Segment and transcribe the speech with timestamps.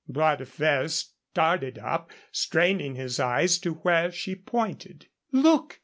[0.09, 5.05] Bras de Fer started up, straining his eyes to where she pointed.
[5.31, 5.79] "Look!"